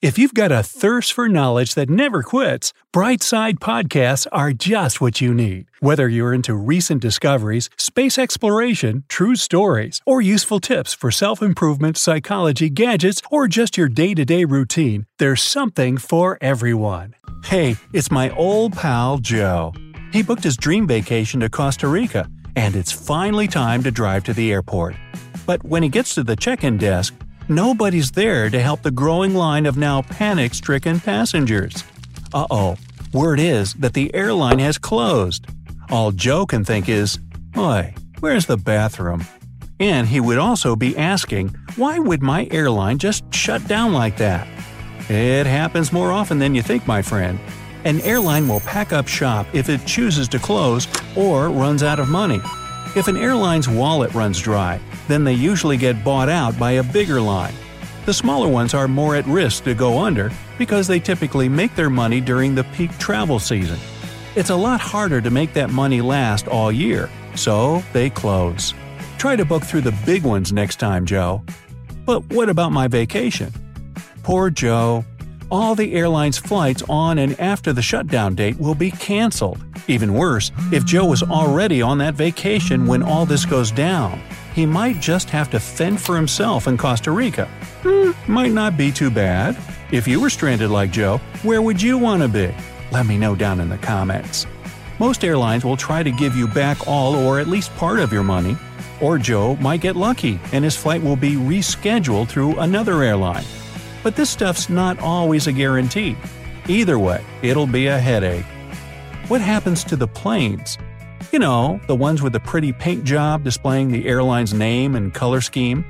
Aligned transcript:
If 0.00 0.16
you've 0.16 0.34
got 0.34 0.52
a 0.52 0.62
thirst 0.62 1.12
for 1.12 1.28
knowledge 1.28 1.74
that 1.74 1.90
never 1.90 2.22
quits, 2.22 2.72
Brightside 2.94 3.54
Podcasts 3.54 4.28
are 4.30 4.52
just 4.52 5.00
what 5.00 5.20
you 5.20 5.34
need. 5.34 5.66
Whether 5.80 6.08
you're 6.08 6.32
into 6.32 6.54
recent 6.54 7.02
discoveries, 7.02 7.68
space 7.76 8.16
exploration, 8.16 9.02
true 9.08 9.34
stories, 9.34 10.00
or 10.06 10.20
useful 10.20 10.60
tips 10.60 10.94
for 10.94 11.10
self 11.10 11.42
improvement, 11.42 11.96
psychology, 11.96 12.70
gadgets, 12.70 13.20
or 13.28 13.48
just 13.48 13.76
your 13.76 13.88
day 13.88 14.14
to 14.14 14.24
day 14.24 14.44
routine, 14.44 15.06
there's 15.18 15.42
something 15.42 15.98
for 15.98 16.38
everyone. 16.40 17.16
Hey, 17.42 17.76
it's 17.92 18.12
my 18.12 18.30
old 18.36 18.74
pal 18.74 19.18
Joe. 19.18 19.72
He 20.12 20.22
booked 20.22 20.44
his 20.44 20.56
dream 20.56 20.86
vacation 20.86 21.40
to 21.40 21.50
Costa 21.50 21.88
Rica, 21.88 22.30
and 22.54 22.76
it's 22.76 22.92
finally 22.92 23.48
time 23.48 23.82
to 23.82 23.90
drive 23.90 24.22
to 24.24 24.32
the 24.32 24.52
airport. 24.52 24.94
But 25.44 25.64
when 25.64 25.82
he 25.82 25.88
gets 25.88 26.14
to 26.14 26.22
the 26.22 26.36
check 26.36 26.62
in 26.62 26.76
desk, 26.76 27.14
nobody's 27.48 28.10
there 28.10 28.50
to 28.50 28.60
help 28.60 28.82
the 28.82 28.90
growing 28.90 29.34
line 29.34 29.66
of 29.66 29.76
now 29.76 30.02
panic 30.02 30.54
stricken 30.54 31.00
passengers. 31.00 31.84
Uh 32.32 32.46
oh, 32.50 32.76
word 33.12 33.40
is 33.40 33.74
that 33.74 33.94
the 33.94 34.14
airline 34.14 34.58
has 34.58 34.78
closed. 34.78 35.46
All 35.90 36.12
Joe 36.12 36.46
can 36.46 36.64
think 36.64 36.88
is, 36.88 37.18
Oi, 37.56 37.94
where's 38.20 38.46
the 38.46 38.56
bathroom? 38.56 39.26
And 39.80 40.06
he 40.08 40.20
would 40.20 40.38
also 40.38 40.74
be 40.74 40.96
asking, 40.96 41.54
why 41.76 41.98
would 41.98 42.22
my 42.22 42.48
airline 42.50 42.98
just 42.98 43.32
shut 43.32 43.66
down 43.68 43.92
like 43.92 44.16
that? 44.16 44.46
It 45.08 45.46
happens 45.46 45.92
more 45.92 46.12
often 46.12 46.38
than 46.38 46.54
you 46.54 46.62
think, 46.62 46.86
my 46.86 47.00
friend. 47.00 47.38
An 47.84 48.00
airline 48.00 48.48
will 48.48 48.60
pack 48.60 48.92
up 48.92 49.06
shop 49.06 49.46
if 49.54 49.68
it 49.68 49.86
chooses 49.86 50.28
to 50.28 50.38
close 50.38 50.88
or 51.16 51.48
runs 51.48 51.82
out 51.82 52.00
of 52.00 52.08
money. 52.08 52.40
If 52.96 53.06
an 53.06 53.16
airline's 53.16 53.68
wallet 53.68 54.12
runs 54.14 54.40
dry, 54.40 54.80
then 55.08 55.24
they 55.24 55.32
usually 55.32 55.76
get 55.76 56.04
bought 56.04 56.28
out 56.28 56.58
by 56.58 56.72
a 56.72 56.82
bigger 56.82 57.20
line. 57.20 57.54
The 58.06 58.14
smaller 58.14 58.48
ones 58.48 58.72
are 58.72 58.88
more 58.88 59.16
at 59.16 59.26
risk 59.26 59.64
to 59.64 59.74
go 59.74 59.98
under 59.98 60.30
because 60.56 60.86
they 60.86 61.00
typically 61.00 61.48
make 61.48 61.74
their 61.74 61.90
money 61.90 62.20
during 62.20 62.54
the 62.54 62.64
peak 62.64 62.96
travel 62.98 63.38
season. 63.38 63.78
It's 64.36 64.50
a 64.50 64.56
lot 64.56 64.80
harder 64.80 65.20
to 65.20 65.30
make 65.30 65.52
that 65.54 65.70
money 65.70 66.00
last 66.00 66.46
all 66.46 66.70
year, 66.70 67.10
so 67.34 67.82
they 67.92 68.08
close. 68.08 68.72
Try 69.18 69.36
to 69.36 69.44
book 69.44 69.64
through 69.64 69.80
the 69.80 69.98
big 70.06 70.22
ones 70.22 70.52
next 70.52 70.76
time, 70.76 71.04
Joe. 71.04 71.42
But 72.06 72.24
what 72.32 72.48
about 72.48 72.72
my 72.72 72.88
vacation? 72.88 73.52
Poor 74.22 74.48
Joe. 74.48 75.04
All 75.50 75.74
the 75.74 75.94
airline's 75.94 76.38
flights 76.38 76.82
on 76.88 77.18
and 77.18 77.38
after 77.40 77.72
the 77.72 77.82
shutdown 77.82 78.34
date 78.34 78.58
will 78.58 78.74
be 78.74 78.90
canceled. 78.90 79.64
Even 79.88 80.14
worse, 80.14 80.52
if 80.72 80.84
Joe 80.84 81.06
was 81.06 81.22
already 81.22 81.82
on 81.82 81.98
that 81.98 82.14
vacation 82.14 82.86
when 82.86 83.02
all 83.02 83.26
this 83.26 83.44
goes 83.44 83.70
down, 83.70 84.20
he 84.54 84.66
might 84.66 85.00
just 85.00 85.30
have 85.30 85.50
to 85.50 85.60
fend 85.60 86.00
for 86.00 86.16
himself 86.16 86.66
in 86.66 86.76
Costa 86.76 87.10
Rica. 87.10 87.46
Hmm, 87.82 88.10
might 88.30 88.52
not 88.52 88.76
be 88.76 88.90
too 88.90 89.10
bad. 89.10 89.56
If 89.90 90.06
you 90.06 90.20
were 90.20 90.30
stranded 90.30 90.70
like 90.70 90.90
Joe, 90.90 91.18
where 91.42 91.62
would 91.62 91.80
you 91.80 91.98
want 91.98 92.22
to 92.22 92.28
be? 92.28 92.54
Let 92.90 93.06
me 93.06 93.16
know 93.18 93.34
down 93.34 93.60
in 93.60 93.68
the 93.68 93.78
comments. 93.78 94.46
Most 94.98 95.24
airlines 95.24 95.64
will 95.64 95.76
try 95.76 96.02
to 96.02 96.10
give 96.10 96.34
you 96.34 96.48
back 96.48 96.88
all 96.88 97.14
or 97.14 97.38
at 97.38 97.46
least 97.46 97.74
part 97.76 98.00
of 98.00 98.12
your 98.12 98.24
money. 98.24 98.56
Or 99.00 99.16
Joe 99.16 99.56
might 99.56 99.80
get 99.80 99.96
lucky 99.96 100.40
and 100.52 100.64
his 100.64 100.76
flight 100.76 101.02
will 101.02 101.16
be 101.16 101.34
rescheduled 101.34 102.28
through 102.28 102.58
another 102.58 103.02
airline. 103.02 103.44
But 104.02 104.16
this 104.16 104.30
stuff's 104.30 104.68
not 104.68 104.98
always 104.98 105.46
a 105.46 105.52
guarantee. 105.52 106.16
Either 106.66 106.98
way, 106.98 107.24
it'll 107.42 107.66
be 107.66 107.86
a 107.86 107.98
headache. 107.98 108.46
What 109.28 109.40
happens 109.40 109.84
to 109.84 109.96
the 109.96 110.08
planes? 110.08 110.78
You 111.30 111.38
know, 111.38 111.78
the 111.86 111.94
ones 111.94 112.22
with 112.22 112.32
the 112.32 112.40
pretty 112.40 112.72
paint 112.72 113.04
job 113.04 113.44
displaying 113.44 113.90
the 113.90 114.08
airline's 114.08 114.54
name 114.54 114.94
and 114.94 115.12
color 115.12 115.42
scheme? 115.42 115.84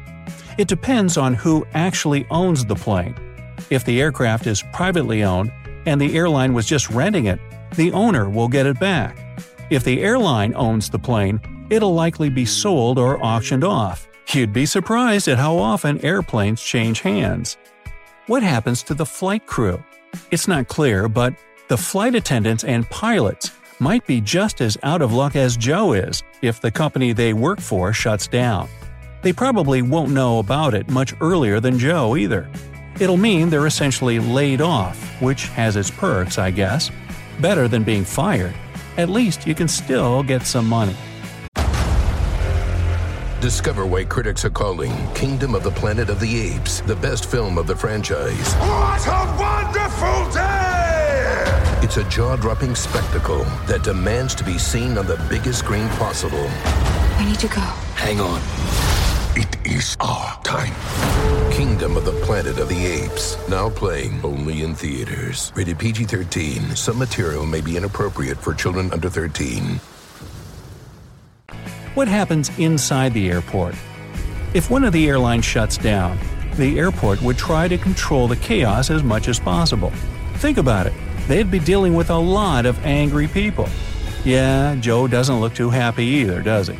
It 0.59 0.67
depends 0.67 1.17
on 1.17 1.35
who 1.35 1.65
actually 1.75 2.27
owns 2.29 2.65
the 2.65 2.75
plane. 2.75 3.15
If 3.71 3.85
the 3.85 4.01
aircraft 4.01 4.49
is 4.49 4.65
privately 4.73 5.23
owned 5.23 5.53
and 5.87 6.01
the 6.01 6.17
airline 6.17 6.55
was 6.55 6.67
just 6.67 6.91
renting 6.91 7.27
it, 7.27 7.39
the 7.77 7.93
owner 7.93 8.29
will 8.29 8.49
get 8.49 8.67
it 8.67 8.81
back. 8.81 9.17
If 9.71 9.85
the 9.85 10.03
airline 10.03 10.55
owns 10.57 10.91
the 10.91 10.99
plane, 10.99 11.41
it'll 11.71 11.95
likely 11.95 12.31
be 12.31 12.45
sold 12.45 12.99
or 12.99 13.25
auctioned 13.25 13.63
off. 13.63 14.09
You'd 14.33 14.53
be 14.53 14.67
surprised 14.67 15.29
at 15.29 15.39
how 15.39 15.57
often 15.57 16.05
airplanes 16.05 16.61
change 16.61 17.03
hands. 17.03 17.57
What 18.27 18.43
happens 18.43 18.83
to 18.85 18.95
the 18.95 19.07
flight 19.07 19.47
crew? 19.47 19.83
It's 20.33 20.49
not 20.49 20.67
clear, 20.67 21.09
but 21.09 21.35
the 21.69 21.77
flight 21.77 22.17
attendants 22.17 22.65
and 22.65 22.91
pilots 22.91 23.53
might 23.81 24.07
be 24.07 24.21
just 24.21 24.61
as 24.61 24.77
out 24.83 25.03
of 25.03 25.13
luck 25.13 25.37
as 25.37 25.57
Joe 25.57 25.93
is 25.93 26.23
if 26.43 26.61
the 26.61 26.71
company 26.71 27.13
they 27.13 27.33
work 27.33 27.61
for 27.61 27.93
shuts 27.93 28.27
down. 28.27 28.69
They 29.23 29.33
probably 29.33 29.83
won't 29.83 30.11
know 30.11 30.39
about 30.39 30.75
it 30.75 30.89
much 30.89 31.15
earlier 31.21 31.61
than 31.61 31.79
Joe 31.79 32.17
either. 32.17 32.49
It'll 33.01 33.17
mean 33.17 33.51
they're 33.51 33.67
essentially 33.67 34.19
laid 34.19 34.61
off, 34.61 34.99
which 35.21 35.47
has 35.49 35.77
its 35.77 35.91
perks, 35.91 36.39
I 36.39 36.51
guess. 36.51 36.91
Better 37.41 37.69
than 37.69 37.85
being 37.85 38.05
fired. 38.05 38.55
At 38.97 39.09
least 39.09 39.47
you 39.47 39.55
can 39.55 39.69
still 39.69 40.23
get 40.23 40.43
some 40.43 40.69
money. 40.69 40.97
Discover 43.41 43.87
why 43.87 44.05
critics 44.05 44.45
are 44.45 44.51
calling 44.51 44.93
Kingdom 45.15 45.55
of 45.55 45.63
the 45.63 45.71
Planet 45.71 46.11
of 46.11 46.19
the 46.19 46.41
Apes 46.41 46.81
the 46.81 46.97
best 46.97 47.31
film 47.31 47.57
of 47.57 47.69
the 47.69 47.77
franchise. 47.77 48.55
What 48.55 49.07
a 49.07 49.37
wonderful 49.39 50.33
day! 50.33 50.68
It's 51.81 51.97
a 51.97 52.03
jaw 52.11 52.35
dropping 52.35 52.75
spectacle 52.75 53.45
that 53.67 53.85
demands 53.85 54.35
to 54.35 54.45
be 54.45 54.59
seen 54.59 54.99
on 54.99 55.07
the 55.07 55.17
biggest 55.31 55.61
screen 55.61 55.89
possible. 55.91 56.51
We 57.21 57.27
need 57.27 57.39
to 57.39 57.47
go. 57.47 57.61
Hang 57.95 58.21
on. 58.21 58.41
It 59.37 59.57
is 59.65 59.97
our 60.01 60.43
time. 60.43 60.75
Kingdom 61.53 61.97
of 61.97 62.05
the 62.05 62.21
Planet 62.25 62.59
of 62.59 62.69
the 62.69 62.85
Apes. 62.85 63.39
Now 63.49 63.71
playing 63.71 64.21
only 64.25 64.63
in 64.65 64.75
theaters. 64.75 65.53
Rated 65.55 65.79
PG 65.79 66.07
13. 66.07 66.75
Some 66.75 66.99
material 66.99 67.47
may 67.47 67.61
be 67.61 67.77
inappropriate 67.77 68.39
for 68.39 68.55
children 68.55 68.93
under 68.93 69.09
13. 69.09 69.81
What 71.95 72.09
happens 72.09 72.51
inside 72.59 73.15
the 73.15 73.31
airport? 73.31 73.77
If 74.53 74.69
one 74.69 74.83
of 74.83 74.93
the 74.93 75.09
airlines 75.09 75.45
shuts 75.45 75.79
down, 75.79 76.19
the 76.57 76.77
airport 76.77 77.23
would 77.23 77.39
try 77.39 77.69
to 77.69 77.79
control 77.79 78.27
the 78.27 78.37
chaos 78.37 78.91
as 78.91 79.05
much 79.05 79.29
as 79.29 79.39
possible. 79.39 79.93
Think 80.39 80.59
about 80.59 80.89
it. 80.89 80.93
They'd 81.29 81.51
be 81.51 81.59
dealing 81.59 81.95
with 81.95 82.09
a 82.09 82.17
lot 82.17 82.65
of 82.65 82.85
angry 82.87 83.29
people. 83.29 83.69
Yeah, 84.25 84.75
Joe 84.77 85.07
doesn't 85.07 85.41
look 85.41 85.55
too 85.55 85.71
happy 85.71 86.05
either, 86.05 86.43
does 86.43 86.69
he? 86.69 86.79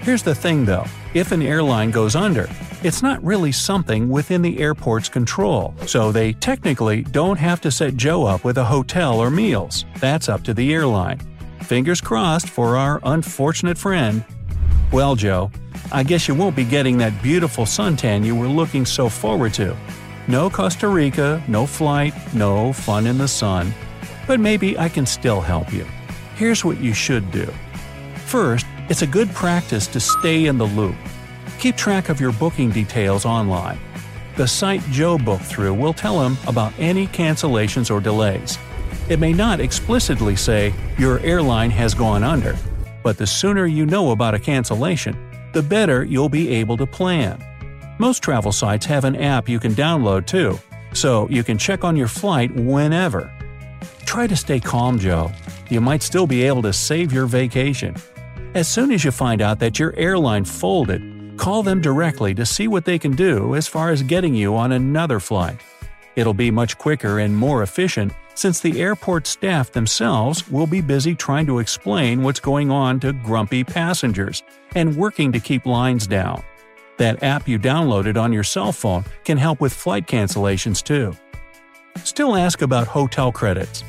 Here's 0.00 0.22
the 0.22 0.34
thing 0.34 0.64
though 0.64 0.86
if 1.14 1.30
an 1.30 1.42
airline 1.42 1.90
goes 1.90 2.16
under, 2.16 2.48
it's 2.82 3.02
not 3.02 3.22
really 3.22 3.52
something 3.52 4.08
within 4.08 4.40
the 4.40 4.58
airport's 4.58 5.10
control, 5.10 5.74
so 5.86 6.10
they 6.10 6.32
technically 6.32 7.02
don't 7.02 7.38
have 7.38 7.60
to 7.60 7.70
set 7.70 7.96
Joe 7.96 8.24
up 8.24 8.44
with 8.44 8.56
a 8.56 8.64
hotel 8.64 9.20
or 9.20 9.30
meals. 9.30 9.84
That's 10.00 10.30
up 10.30 10.42
to 10.44 10.54
the 10.54 10.72
airline. 10.72 11.20
Fingers 11.60 12.00
crossed 12.00 12.48
for 12.48 12.78
our 12.78 12.98
unfortunate 13.04 13.76
friend. 13.76 14.24
Well, 14.90 15.14
Joe, 15.16 15.50
I 15.92 16.02
guess 16.02 16.26
you 16.26 16.34
won't 16.34 16.56
be 16.56 16.64
getting 16.64 16.96
that 16.98 17.22
beautiful 17.22 17.64
suntan 17.64 18.24
you 18.24 18.34
were 18.34 18.48
looking 18.48 18.86
so 18.86 19.10
forward 19.10 19.52
to. 19.54 19.76
No 20.28 20.48
Costa 20.48 20.86
Rica, 20.86 21.42
no 21.48 21.66
flight, 21.66 22.14
no 22.32 22.72
fun 22.72 23.06
in 23.06 23.18
the 23.18 23.26
sun. 23.26 23.74
But 24.26 24.38
maybe 24.38 24.78
I 24.78 24.88
can 24.88 25.04
still 25.04 25.40
help 25.40 25.72
you. 25.72 25.84
Here's 26.36 26.64
what 26.64 26.80
you 26.80 26.94
should 26.94 27.30
do. 27.32 27.52
First, 28.26 28.64
it's 28.88 29.02
a 29.02 29.06
good 29.06 29.30
practice 29.30 29.88
to 29.88 29.98
stay 29.98 30.46
in 30.46 30.58
the 30.58 30.66
loop. 30.66 30.94
Keep 31.58 31.76
track 31.76 32.08
of 32.08 32.20
your 32.20 32.32
booking 32.32 32.70
details 32.70 33.24
online. 33.24 33.80
The 34.36 34.46
site 34.46 34.82
Joe 34.90 35.18
booked 35.18 35.44
through 35.44 35.74
will 35.74 35.92
tell 35.92 36.20
him 36.22 36.38
about 36.46 36.72
any 36.78 37.08
cancellations 37.08 37.90
or 37.90 38.00
delays. 38.00 38.58
It 39.08 39.18
may 39.18 39.32
not 39.32 39.60
explicitly 39.60 40.36
say 40.36 40.72
your 40.98 41.18
airline 41.20 41.70
has 41.70 41.94
gone 41.94 42.22
under, 42.22 42.56
but 43.02 43.18
the 43.18 43.26
sooner 43.26 43.66
you 43.66 43.86
know 43.86 44.12
about 44.12 44.34
a 44.34 44.38
cancellation, 44.38 45.16
the 45.52 45.62
better 45.62 46.04
you'll 46.04 46.28
be 46.28 46.48
able 46.50 46.76
to 46.76 46.86
plan. 46.86 47.44
Most 47.98 48.22
travel 48.22 48.52
sites 48.52 48.86
have 48.86 49.04
an 49.04 49.16
app 49.16 49.48
you 49.48 49.60
can 49.60 49.72
download 49.72 50.26
too, 50.26 50.58
so 50.92 51.28
you 51.28 51.44
can 51.44 51.58
check 51.58 51.84
on 51.84 51.96
your 51.96 52.08
flight 52.08 52.54
whenever. 52.54 53.30
Try 54.06 54.26
to 54.26 54.36
stay 54.36 54.60
calm, 54.60 54.98
Joe. 54.98 55.30
You 55.68 55.80
might 55.80 56.02
still 56.02 56.26
be 56.26 56.42
able 56.42 56.62
to 56.62 56.72
save 56.72 57.12
your 57.12 57.26
vacation. 57.26 57.96
As 58.54 58.68
soon 58.68 58.92
as 58.92 59.04
you 59.04 59.10
find 59.10 59.40
out 59.40 59.58
that 59.60 59.78
your 59.78 59.94
airline 59.96 60.44
folded, 60.44 61.36
call 61.36 61.62
them 61.62 61.80
directly 61.80 62.34
to 62.34 62.46
see 62.46 62.68
what 62.68 62.84
they 62.84 62.98
can 62.98 63.16
do 63.16 63.54
as 63.54 63.68
far 63.68 63.90
as 63.90 64.02
getting 64.02 64.34
you 64.34 64.56
on 64.56 64.72
another 64.72 65.20
flight. 65.20 65.60
It'll 66.16 66.34
be 66.34 66.50
much 66.50 66.76
quicker 66.76 67.20
and 67.20 67.34
more 67.36 67.62
efficient 67.62 68.12
since 68.34 68.60
the 68.60 68.80
airport 68.80 69.26
staff 69.26 69.72
themselves 69.72 70.48
will 70.50 70.66
be 70.66 70.80
busy 70.80 71.14
trying 71.14 71.46
to 71.46 71.58
explain 71.58 72.22
what's 72.22 72.40
going 72.40 72.70
on 72.70 73.00
to 73.00 73.12
grumpy 73.12 73.64
passengers 73.64 74.42
and 74.74 74.96
working 74.96 75.32
to 75.32 75.40
keep 75.40 75.66
lines 75.66 76.06
down. 76.06 76.42
That 77.02 77.24
app 77.24 77.48
you 77.48 77.58
downloaded 77.58 78.16
on 78.16 78.32
your 78.32 78.44
cell 78.44 78.70
phone 78.70 79.04
can 79.24 79.36
help 79.36 79.60
with 79.60 79.72
flight 79.72 80.06
cancellations 80.06 80.80
too. 80.80 81.16
Still 82.04 82.36
ask 82.36 82.62
about 82.62 82.86
hotel 82.86 83.32
credits. 83.32 83.82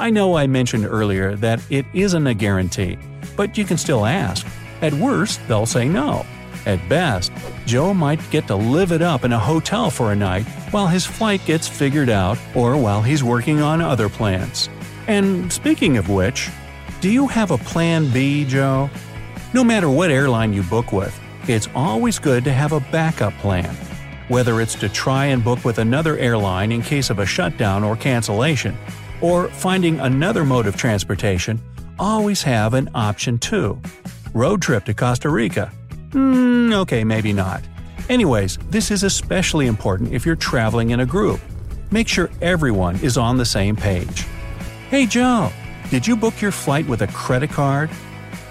I 0.00 0.10
know 0.10 0.36
I 0.36 0.48
mentioned 0.48 0.84
earlier 0.84 1.36
that 1.36 1.62
it 1.70 1.86
isn't 1.94 2.26
a 2.26 2.34
guarantee, 2.34 2.98
but 3.36 3.56
you 3.56 3.64
can 3.64 3.78
still 3.78 4.04
ask. 4.04 4.44
At 4.82 4.92
worst, 4.94 5.40
they'll 5.46 5.64
say 5.64 5.88
no. 5.88 6.26
At 6.66 6.80
best, 6.88 7.30
Joe 7.66 7.94
might 7.94 8.18
get 8.32 8.48
to 8.48 8.56
live 8.56 8.90
it 8.90 9.00
up 9.00 9.24
in 9.24 9.32
a 9.32 9.38
hotel 9.38 9.88
for 9.88 10.10
a 10.10 10.16
night 10.16 10.42
while 10.72 10.88
his 10.88 11.06
flight 11.06 11.46
gets 11.46 11.68
figured 11.68 12.10
out 12.10 12.36
or 12.56 12.76
while 12.76 13.00
he's 13.00 13.22
working 13.22 13.62
on 13.62 13.80
other 13.80 14.08
plans. 14.08 14.68
And 15.06 15.52
speaking 15.52 15.98
of 15.98 16.08
which, 16.08 16.50
do 17.00 17.10
you 17.10 17.28
have 17.28 17.52
a 17.52 17.58
plan 17.58 18.10
B, 18.10 18.44
Joe? 18.44 18.90
No 19.54 19.62
matter 19.62 19.88
what 19.88 20.10
airline 20.10 20.52
you 20.52 20.64
book 20.64 20.90
with, 20.90 21.16
it's 21.52 21.68
always 21.74 22.18
good 22.18 22.44
to 22.44 22.52
have 22.52 22.72
a 22.72 22.80
backup 22.92 23.32
plan. 23.34 23.74
Whether 24.28 24.60
it's 24.60 24.74
to 24.76 24.88
try 24.88 25.26
and 25.26 25.42
book 25.42 25.64
with 25.64 25.78
another 25.78 26.16
airline 26.18 26.70
in 26.70 26.82
case 26.82 27.10
of 27.10 27.18
a 27.18 27.26
shutdown 27.26 27.82
or 27.82 27.96
cancellation, 27.96 28.76
or 29.20 29.48
finding 29.48 29.98
another 30.00 30.44
mode 30.44 30.66
of 30.66 30.76
transportation, 30.76 31.60
always 31.98 32.42
have 32.42 32.74
an 32.74 32.88
option 32.94 33.38
too. 33.38 33.80
Road 34.32 34.62
trip 34.62 34.84
to 34.84 34.94
Costa 34.94 35.28
Rica. 35.28 35.66
Hmm, 36.12 36.72
okay, 36.72 37.04
maybe 37.04 37.32
not. 37.32 37.62
Anyways, 38.08 38.58
this 38.70 38.90
is 38.90 39.02
especially 39.02 39.66
important 39.66 40.12
if 40.12 40.24
you're 40.24 40.36
traveling 40.36 40.90
in 40.90 41.00
a 41.00 41.06
group. 41.06 41.40
Make 41.90 42.08
sure 42.08 42.30
everyone 42.40 42.96
is 43.00 43.16
on 43.18 43.36
the 43.36 43.44
same 43.44 43.76
page. 43.76 44.26
Hey 44.88 45.06
Joe, 45.06 45.52
did 45.90 46.06
you 46.06 46.16
book 46.16 46.40
your 46.40 46.52
flight 46.52 46.86
with 46.86 47.02
a 47.02 47.08
credit 47.08 47.50
card? 47.50 47.90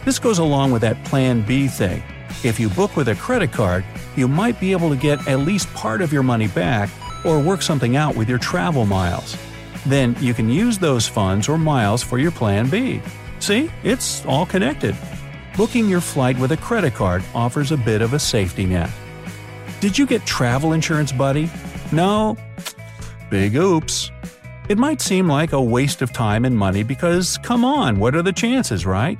This 0.05 0.19
goes 0.19 0.39
along 0.39 0.71
with 0.71 0.81
that 0.81 1.03
Plan 1.05 1.41
B 1.45 1.67
thing. 1.67 2.03
If 2.43 2.59
you 2.59 2.69
book 2.69 2.95
with 2.95 3.09
a 3.09 3.15
credit 3.15 3.51
card, 3.51 3.83
you 4.15 4.27
might 4.27 4.59
be 4.59 4.71
able 4.71 4.89
to 4.89 4.95
get 4.95 5.27
at 5.27 5.39
least 5.39 5.67
part 5.73 6.01
of 6.01 6.13
your 6.13 6.23
money 6.23 6.47
back 6.47 6.89
or 7.25 7.39
work 7.39 7.61
something 7.61 7.97
out 7.97 8.15
with 8.15 8.29
your 8.29 8.37
travel 8.37 8.85
miles. 8.85 9.37
Then 9.85 10.15
you 10.19 10.33
can 10.33 10.49
use 10.49 10.77
those 10.77 11.07
funds 11.07 11.49
or 11.49 11.57
miles 11.57 12.01
for 12.01 12.17
your 12.17 12.31
Plan 12.31 12.69
B. 12.69 13.01
See, 13.39 13.69
it's 13.83 14.25
all 14.25 14.45
connected. 14.45 14.95
Booking 15.57 15.89
your 15.89 15.99
flight 15.99 16.37
with 16.39 16.53
a 16.53 16.57
credit 16.57 16.93
card 16.93 17.23
offers 17.35 17.71
a 17.73 17.77
bit 17.77 18.01
of 18.01 18.13
a 18.13 18.19
safety 18.19 18.65
net. 18.65 18.89
Did 19.81 19.97
you 19.97 20.05
get 20.05 20.25
travel 20.25 20.71
insurance, 20.71 21.11
buddy? 21.11 21.49
No? 21.91 22.37
Big 23.29 23.55
oops. 23.55 24.11
It 24.69 24.77
might 24.77 25.01
seem 25.01 25.27
like 25.27 25.51
a 25.51 25.61
waste 25.61 26.01
of 26.01 26.13
time 26.13 26.45
and 26.45 26.57
money 26.57 26.83
because, 26.83 27.37
come 27.39 27.65
on, 27.65 27.99
what 27.99 28.15
are 28.15 28.21
the 28.21 28.31
chances, 28.31 28.85
right? 28.85 29.19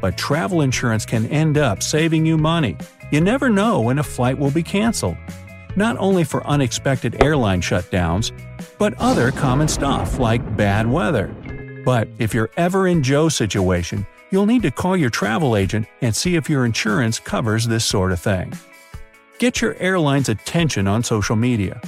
But 0.00 0.16
travel 0.16 0.60
insurance 0.60 1.04
can 1.04 1.26
end 1.26 1.58
up 1.58 1.82
saving 1.82 2.26
you 2.26 2.38
money. 2.38 2.76
You 3.10 3.20
never 3.20 3.48
know 3.48 3.80
when 3.80 3.98
a 3.98 4.02
flight 4.02 4.38
will 4.38 4.50
be 4.50 4.62
canceled. 4.62 5.16
Not 5.76 5.96
only 5.98 6.24
for 6.24 6.46
unexpected 6.46 7.22
airline 7.22 7.60
shutdowns, 7.60 8.32
but 8.78 8.94
other 8.98 9.30
common 9.30 9.68
stuff 9.68 10.18
like 10.18 10.56
bad 10.56 10.86
weather. 10.86 11.28
But 11.84 12.08
if 12.18 12.34
you're 12.34 12.50
ever 12.56 12.86
in 12.86 13.02
Joe's 13.02 13.34
situation, 13.34 14.06
you'll 14.30 14.46
need 14.46 14.62
to 14.62 14.70
call 14.70 14.96
your 14.96 15.10
travel 15.10 15.56
agent 15.56 15.86
and 16.02 16.14
see 16.14 16.36
if 16.36 16.50
your 16.50 16.64
insurance 16.64 17.18
covers 17.18 17.66
this 17.66 17.84
sort 17.84 18.12
of 18.12 18.20
thing. 18.20 18.52
Get 19.38 19.60
your 19.60 19.74
airline's 19.76 20.28
attention 20.28 20.88
on 20.88 21.02
social 21.02 21.36
media. 21.36 21.80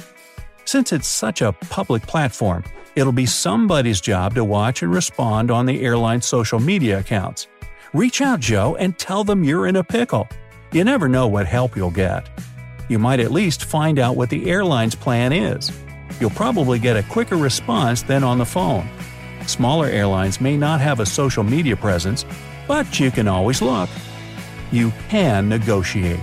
Since 0.65 0.93
it's 0.93 1.07
such 1.07 1.41
a 1.41 1.51
public 1.51 2.03
platform, 2.03 2.63
it'll 2.95 3.11
be 3.11 3.25
somebody's 3.25 3.99
job 3.99 4.35
to 4.35 4.43
watch 4.43 4.81
and 4.81 4.93
respond 4.93 5.51
on 5.51 5.65
the 5.65 5.81
airline's 5.81 6.25
social 6.25 6.59
media 6.59 6.99
accounts. 6.99 7.47
Reach 7.93 8.21
out, 8.21 8.39
Joe, 8.39 8.77
and 8.77 8.97
tell 8.97 9.25
them 9.25 9.43
you're 9.43 9.67
in 9.67 9.75
a 9.75 9.83
pickle. 9.83 10.29
You 10.71 10.85
never 10.85 11.09
know 11.09 11.27
what 11.27 11.45
help 11.45 11.75
you'll 11.75 11.91
get. 11.91 12.29
You 12.87 12.97
might 12.97 13.19
at 13.19 13.33
least 13.33 13.65
find 13.65 13.99
out 13.99 14.15
what 14.15 14.29
the 14.29 14.49
airline's 14.49 14.95
plan 14.95 15.33
is. 15.33 15.69
You'll 16.17 16.29
probably 16.29 16.79
get 16.79 16.95
a 16.95 17.03
quicker 17.03 17.35
response 17.35 18.01
than 18.01 18.23
on 18.23 18.37
the 18.37 18.45
phone. 18.45 18.89
Smaller 19.45 19.87
airlines 19.87 20.39
may 20.39 20.55
not 20.55 20.79
have 20.79 21.01
a 21.01 21.05
social 21.05 21.43
media 21.43 21.75
presence, 21.75 22.25
but 22.65 22.97
you 22.97 23.11
can 23.11 23.27
always 23.27 23.61
look. 23.61 23.89
You 24.71 24.93
can 25.09 25.49
negotiate. 25.49 26.21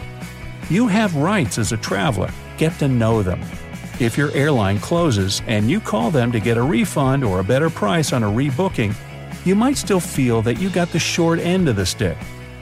You 0.70 0.86
have 0.86 1.16
rights 1.16 1.58
as 1.58 1.72
a 1.72 1.76
traveler, 1.76 2.30
get 2.56 2.78
to 2.78 2.88
know 2.88 3.22
them. 3.22 3.42
If 4.00 4.16
your 4.16 4.30
airline 4.30 4.78
closes 4.78 5.42
and 5.46 5.70
you 5.70 5.80
call 5.80 6.10
them 6.10 6.32
to 6.32 6.40
get 6.40 6.56
a 6.56 6.62
refund 6.62 7.24
or 7.24 7.40
a 7.40 7.44
better 7.44 7.68
price 7.68 8.14
on 8.14 8.22
a 8.22 8.30
rebooking, 8.30 8.94
you 9.44 9.54
might 9.54 9.76
still 9.76 10.00
feel 10.00 10.42
that 10.42 10.58
you 10.58 10.70
got 10.70 10.90
the 10.90 10.98
short 10.98 11.38
end 11.38 11.68
of 11.68 11.76
the 11.76 11.86
stick. 11.86 12.16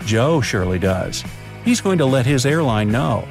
Joe 0.05 0.41
surely 0.41 0.79
does. 0.79 1.25
He's 1.65 1.81
going 1.81 1.99
to 1.99 2.07
let 2.07 2.27
his 2.27 2.47
airline 2.47 2.91
know. 2.91 3.27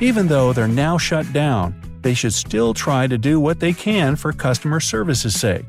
Even 0.00 0.28
though 0.28 0.52
they're 0.52 0.68
now 0.68 0.96
shut 0.96 1.30
down, 1.32 1.74
they 2.02 2.14
should 2.14 2.32
still 2.32 2.72
try 2.72 3.06
to 3.06 3.18
do 3.18 3.40
what 3.40 3.60
they 3.60 3.72
can 3.72 4.16
for 4.16 4.32
customer 4.32 4.80
service's 4.80 5.38
sake. 5.38 5.66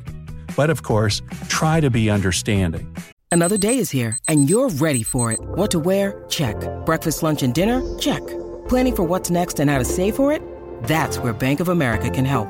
But 0.55 0.69
of 0.69 0.83
course, 0.83 1.21
try 1.49 1.79
to 1.79 1.89
be 1.89 2.09
understanding. 2.09 2.95
Another 3.31 3.57
day 3.57 3.77
is 3.77 3.89
here, 3.89 4.17
and 4.27 4.49
you're 4.49 4.69
ready 4.69 5.03
for 5.03 5.31
it. 5.31 5.39
What 5.41 5.71
to 5.71 5.79
wear? 5.79 6.23
Check. 6.29 6.55
Breakfast, 6.85 7.23
lunch, 7.23 7.43
and 7.43 7.53
dinner? 7.53 7.81
Check. 7.97 8.25
Planning 8.67 8.95
for 8.95 9.03
what's 9.03 9.29
next 9.29 9.59
and 9.59 9.69
how 9.69 9.79
to 9.79 9.85
save 9.85 10.15
for 10.15 10.33
it? 10.33 10.41
That's 10.83 11.17
where 11.17 11.31
Bank 11.31 11.61
of 11.61 11.69
America 11.69 12.09
can 12.09 12.25
help. 12.25 12.49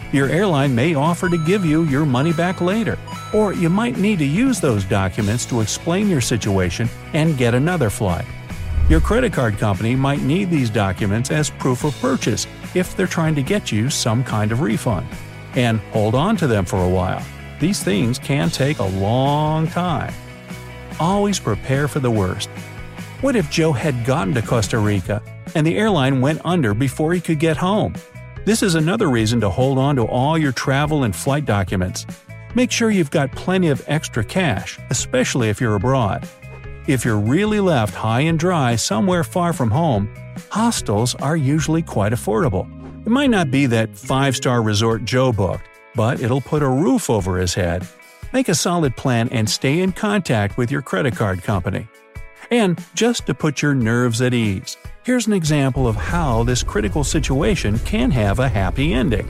Your 0.11 0.27
airline 0.27 0.75
may 0.75 0.93
offer 0.93 1.29
to 1.29 1.37
give 1.37 1.63
you 1.63 1.83
your 1.83 2.05
money 2.05 2.33
back 2.33 2.59
later, 2.59 2.99
or 3.33 3.53
you 3.53 3.69
might 3.69 3.97
need 3.97 4.19
to 4.19 4.25
use 4.25 4.59
those 4.59 4.83
documents 4.83 5.45
to 5.45 5.61
explain 5.61 6.09
your 6.09 6.19
situation 6.19 6.89
and 7.13 7.37
get 7.37 7.53
another 7.53 7.89
flight. 7.89 8.25
Your 8.89 8.99
credit 8.99 9.31
card 9.31 9.57
company 9.57 9.95
might 9.95 10.21
need 10.21 10.49
these 10.49 10.69
documents 10.69 11.31
as 11.31 11.49
proof 11.49 11.85
of 11.85 11.97
purchase 12.01 12.45
if 12.75 12.95
they're 12.95 13.07
trying 13.07 13.35
to 13.35 13.41
get 13.41 13.71
you 13.71 13.89
some 13.89 14.21
kind 14.21 14.51
of 14.51 14.59
refund. 14.59 15.07
And 15.55 15.79
hold 15.91 16.13
on 16.13 16.35
to 16.37 16.47
them 16.47 16.65
for 16.65 16.83
a 16.83 16.89
while. 16.89 17.25
These 17.61 17.81
things 17.81 18.19
can 18.19 18.49
take 18.49 18.79
a 18.79 18.83
long 18.83 19.67
time. 19.67 20.13
Always 20.99 21.39
prepare 21.39 21.87
for 21.87 22.01
the 22.01 22.11
worst. 22.11 22.49
What 23.21 23.37
if 23.37 23.49
Joe 23.49 23.71
had 23.71 24.03
gotten 24.03 24.33
to 24.33 24.41
Costa 24.41 24.77
Rica 24.77 25.21
and 25.55 25.65
the 25.65 25.77
airline 25.77 26.19
went 26.19 26.41
under 26.43 26.73
before 26.73 27.13
he 27.13 27.21
could 27.21 27.39
get 27.39 27.55
home? 27.55 27.95
This 28.43 28.63
is 28.63 28.73
another 28.73 29.07
reason 29.07 29.39
to 29.41 29.51
hold 29.51 29.77
on 29.77 29.95
to 29.97 30.03
all 30.07 30.35
your 30.35 30.51
travel 30.51 31.03
and 31.03 31.15
flight 31.15 31.45
documents. 31.45 32.07
Make 32.55 32.71
sure 32.71 32.89
you've 32.89 33.11
got 33.11 33.31
plenty 33.33 33.67
of 33.67 33.83
extra 33.87 34.23
cash, 34.23 34.79
especially 34.89 35.49
if 35.49 35.61
you're 35.61 35.75
abroad. 35.75 36.27
If 36.87 37.05
you're 37.05 37.19
really 37.19 37.59
left 37.59 37.93
high 37.93 38.21
and 38.21 38.39
dry 38.39 38.77
somewhere 38.77 39.23
far 39.23 39.53
from 39.53 39.69
home, 39.69 40.09
hostels 40.49 41.13
are 41.15 41.37
usually 41.37 41.83
quite 41.83 42.13
affordable. 42.13 42.65
It 43.05 43.11
might 43.11 43.29
not 43.29 43.51
be 43.51 43.67
that 43.67 43.95
five 43.95 44.35
star 44.35 44.63
resort 44.63 45.05
Joe 45.05 45.31
booked, 45.31 45.69
but 45.93 46.19
it'll 46.19 46.41
put 46.41 46.63
a 46.63 46.67
roof 46.67 47.11
over 47.11 47.37
his 47.37 47.53
head. 47.53 47.87
Make 48.33 48.49
a 48.49 48.55
solid 48.55 48.97
plan 48.97 49.29
and 49.29 49.47
stay 49.47 49.81
in 49.81 49.91
contact 49.91 50.57
with 50.57 50.71
your 50.71 50.81
credit 50.81 51.15
card 51.15 51.43
company. 51.43 51.87
And 52.49 52.83
just 52.95 53.27
to 53.27 53.35
put 53.35 53.61
your 53.61 53.75
nerves 53.75 54.19
at 54.19 54.33
ease, 54.33 54.77
here's 55.03 55.27
an 55.27 55.33
example 55.33 55.87
of 55.87 55.95
how 55.95 56.43
this 56.43 56.63
critical 56.63 57.03
situation 57.03 57.79
can 57.79 58.11
have 58.11 58.39
a 58.39 58.49
happy 58.49 58.93
ending. 58.93 59.27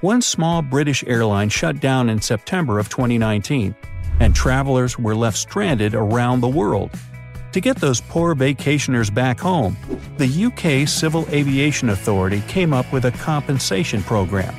One 0.00 0.22
small 0.22 0.62
British 0.62 1.04
airline 1.06 1.48
shut 1.48 1.80
down 1.80 2.08
in 2.08 2.20
September 2.20 2.78
of 2.78 2.88
2019 2.88 3.74
and 4.20 4.34
travelers 4.34 4.98
were 4.98 5.16
left 5.16 5.36
stranded 5.36 5.94
around 5.94 6.40
the 6.40 6.48
world. 6.48 6.90
To 7.52 7.60
get 7.60 7.76
those 7.76 8.00
poor 8.00 8.34
vacationers 8.36 9.12
back 9.12 9.40
home, 9.40 9.76
the 10.18 10.44
UK 10.44 10.86
Civil 10.86 11.26
Aviation 11.30 11.88
Authority 11.88 12.42
came 12.46 12.72
up 12.72 12.92
with 12.92 13.06
a 13.06 13.10
compensation 13.12 14.02
program. 14.02 14.54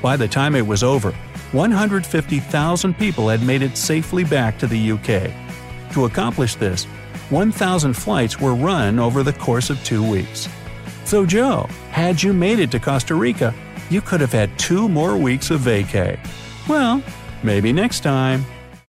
By 0.00 0.16
the 0.16 0.28
time 0.28 0.54
it 0.54 0.66
was 0.66 0.82
over, 0.82 1.12
150,000 1.52 2.94
people 2.94 3.28
had 3.28 3.42
made 3.42 3.60
it 3.60 3.76
safely 3.76 4.24
back 4.24 4.58
to 4.58 4.66
the 4.66 4.92
UK. 4.92 5.30
To 5.92 6.04
accomplish 6.04 6.54
this, 6.54 6.86
1,000 7.30 7.94
flights 7.94 8.40
were 8.40 8.54
run 8.54 8.98
over 8.98 9.22
the 9.22 9.32
course 9.32 9.70
of 9.70 9.82
two 9.84 10.08
weeks. 10.08 10.48
So, 11.04 11.24
Joe, 11.24 11.68
had 11.90 12.22
you 12.22 12.32
made 12.32 12.58
it 12.58 12.70
to 12.72 12.78
Costa 12.78 13.14
Rica, 13.14 13.54
you 13.88 14.00
could 14.00 14.20
have 14.20 14.32
had 14.32 14.56
two 14.58 14.88
more 14.88 15.16
weeks 15.16 15.50
of 15.50 15.60
vacay. 15.60 16.18
Well, 16.68 17.02
Maybe 17.42 17.72
next 17.72 18.00
time. 18.00 18.44